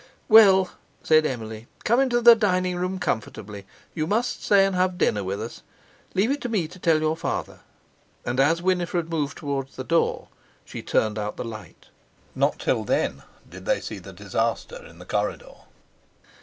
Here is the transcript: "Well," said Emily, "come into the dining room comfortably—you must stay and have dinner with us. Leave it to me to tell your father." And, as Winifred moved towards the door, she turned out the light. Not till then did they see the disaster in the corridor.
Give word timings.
"Well," 0.27 0.71
said 1.03 1.27
Emily, 1.27 1.67
"come 1.83 1.99
into 1.99 2.21
the 2.21 2.33
dining 2.33 2.75
room 2.75 2.97
comfortably—you 2.97 4.07
must 4.07 4.43
stay 4.43 4.65
and 4.65 4.75
have 4.75 4.97
dinner 4.97 5.23
with 5.23 5.39
us. 5.39 5.61
Leave 6.15 6.31
it 6.31 6.41
to 6.41 6.49
me 6.49 6.67
to 6.69 6.79
tell 6.79 6.99
your 6.99 7.15
father." 7.15 7.59
And, 8.25 8.39
as 8.39 8.63
Winifred 8.63 9.11
moved 9.11 9.37
towards 9.37 9.75
the 9.75 9.83
door, 9.83 10.29
she 10.65 10.81
turned 10.81 11.19
out 11.19 11.37
the 11.37 11.43
light. 11.45 11.89
Not 12.33 12.57
till 12.57 12.83
then 12.83 13.21
did 13.47 13.65
they 13.67 13.79
see 13.79 13.99
the 13.99 14.11
disaster 14.11 14.83
in 14.83 14.97
the 14.97 15.05
corridor. 15.05 15.53